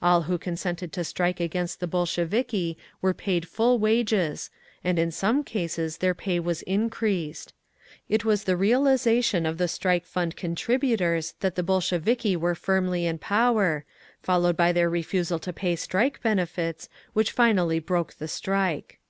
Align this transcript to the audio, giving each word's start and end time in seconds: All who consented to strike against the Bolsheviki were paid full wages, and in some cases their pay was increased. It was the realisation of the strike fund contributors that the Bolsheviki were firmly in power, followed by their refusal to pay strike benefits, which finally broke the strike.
All 0.00 0.22
who 0.30 0.38
consented 0.38 0.92
to 0.92 1.02
strike 1.02 1.40
against 1.40 1.80
the 1.80 1.88
Bolsheviki 1.88 2.78
were 3.02 3.12
paid 3.12 3.48
full 3.48 3.76
wages, 3.76 4.48
and 4.84 5.00
in 5.00 5.10
some 5.10 5.42
cases 5.42 5.96
their 5.98 6.14
pay 6.14 6.38
was 6.38 6.62
increased. 6.62 7.52
It 8.08 8.24
was 8.24 8.44
the 8.44 8.56
realisation 8.56 9.44
of 9.44 9.58
the 9.58 9.66
strike 9.66 10.06
fund 10.06 10.36
contributors 10.36 11.34
that 11.40 11.56
the 11.56 11.64
Bolsheviki 11.64 12.36
were 12.36 12.54
firmly 12.54 13.04
in 13.04 13.18
power, 13.18 13.84
followed 14.22 14.56
by 14.56 14.70
their 14.70 14.88
refusal 14.88 15.40
to 15.40 15.52
pay 15.52 15.74
strike 15.74 16.22
benefits, 16.22 16.88
which 17.12 17.32
finally 17.32 17.80
broke 17.80 18.14
the 18.14 18.28
strike. 18.28 19.00